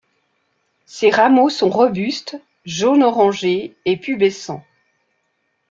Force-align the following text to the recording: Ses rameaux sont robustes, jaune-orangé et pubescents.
Ses 0.87 1.11
rameaux 1.11 1.49
sont 1.51 1.69
robustes, 1.69 2.35
jaune-orangé 2.65 3.77
et 3.85 3.97
pubescents. 3.97 4.65